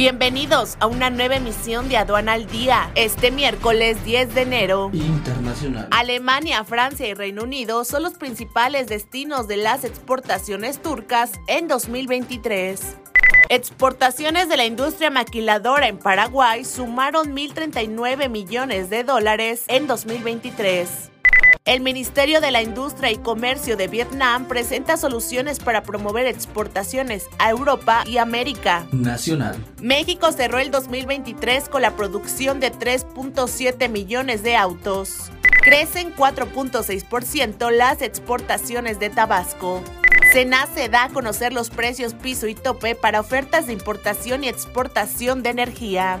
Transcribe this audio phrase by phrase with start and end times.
[0.00, 2.90] Bienvenidos a una nueva emisión de Aduana al Día.
[2.94, 4.88] Este miércoles 10 de enero.
[4.94, 5.88] Internacional.
[5.90, 12.96] Alemania, Francia y Reino Unido son los principales destinos de las exportaciones turcas en 2023.
[13.50, 21.09] Exportaciones de la industria maquiladora en Paraguay sumaron 1.039 millones de dólares en 2023.
[21.64, 27.50] El Ministerio de la Industria y Comercio de Vietnam presenta soluciones para promover exportaciones a
[27.50, 28.86] Europa y América.
[28.92, 29.56] Nacional.
[29.80, 35.30] México cerró el 2023 con la producción de 3.7 millones de autos.
[35.62, 39.82] Crecen 4.6% las exportaciones de Tabasco.
[40.32, 45.42] Senace da a conocer los precios piso y tope para ofertas de importación y exportación
[45.42, 46.20] de energía.